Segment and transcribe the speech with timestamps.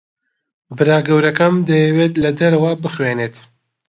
[0.77, 3.35] برا گەورەکەم دەیەوێت لە دەرەوە بخوێنێت.